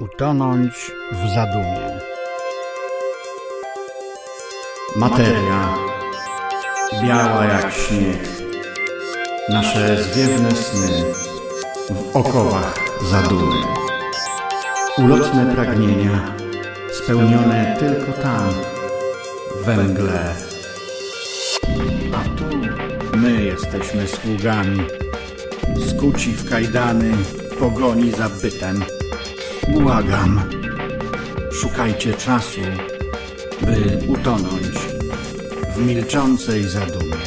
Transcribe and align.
Utonąć 0.00 0.92
w 1.12 1.34
zadumie. 1.34 2.00
Materia 4.96 5.74
biała 7.02 7.44
jak 7.44 7.72
śnieg. 7.72 8.28
Nasze 9.48 10.02
zwiewne 10.02 10.50
sny 10.50 11.04
w 11.90 12.16
okowach 12.16 12.74
zadumy. 13.10 13.56
Ulotne 14.98 15.54
pragnienia 15.54 16.34
spełnione 16.92 17.76
tylko 17.78 18.12
tam, 18.12 18.50
we 19.64 19.76
mgle. 19.76 20.34
A 22.14 22.38
tu 22.38 22.44
my 23.16 23.44
jesteśmy 23.44 24.08
sługami, 24.08 24.80
skuci 25.88 26.32
w 26.32 26.50
kajdany 26.50 27.12
pogoni 27.60 28.10
za 28.10 28.28
bytem. 28.28 28.84
Błagam, 29.68 30.40
szukajcie 31.52 32.14
czasu, 32.14 32.60
by 33.60 33.98
utonąć 34.08 34.78
w 35.76 35.86
milczącej 35.86 36.68
zadumie. 36.68 37.24